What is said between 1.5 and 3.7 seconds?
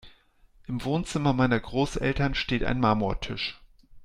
Großeltern steht ein Marmortisch.